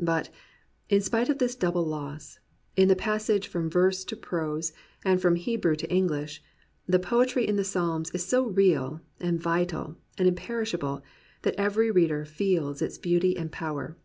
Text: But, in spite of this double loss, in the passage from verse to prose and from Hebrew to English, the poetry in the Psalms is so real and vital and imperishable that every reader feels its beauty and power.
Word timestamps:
But, 0.00 0.30
in 0.88 1.00
spite 1.00 1.28
of 1.28 1.38
this 1.38 1.54
double 1.54 1.84
loss, 1.86 2.40
in 2.74 2.88
the 2.88 2.96
passage 2.96 3.46
from 3.46 3.70
verse 3.70 4.04
to 4.06 4.16
prose 4.16 4.72
and 5.04 5.22
from 5.22 5.36
Hebrew 5.36 5.76
to 5.76 5.88
English, 5.88 6.42
the 6.88 6.98
poetry 6.98 7.46
in 7.46 7.54
the 7.54 7.62
Psalms 7.62 8.10
is 8.10 8.26
so 8.26 8.46
real 8.46 9.00
and 9.20 9.40
vital 9.40 9.94
and 10.18 10.26
imperishable 10.26 11.04
that 11.42 11.54
every 11.56 11.92
reader 11.92 12.24
feels 12.24 12.82
its 12.82 12.98
beauty 12.98 13.36
and 13.36 13.52
power. 13.52 13.96